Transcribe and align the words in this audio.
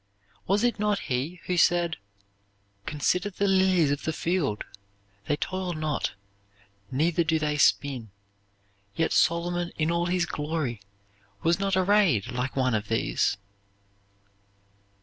Was 0.47 0.63
it 0.63 0.79
not 0.79 0.97
He 1.11 1.41
who 1.45 1.57
said: 1.57 1.97
"Consider 2.87 3.29
the 3.29 3.45
lilies 3.47 3.91
of 3.91 4.01
the 4.01 4.11
field; 4.11 4.63
they 5.27 5.35
toil 5.35 5.73
not, 5.73 6.13
neither 6.89 7.23
do 7.23 7.37
they 7.37 7.55
spin; 7.59 8.09
yet 8.95 9.13
Solomon 9.13 9.71
in 9.77 9.91
all 9.91 10.07
his 10.07 10.25
glory 10.25 10.81
was 11.43 11.59
not 11.59 11.77
arrayed 11.77 12.31
like 12.31 12.55
one 12.55 12.73
of 12.73 12.87
these"? 12.87 13.37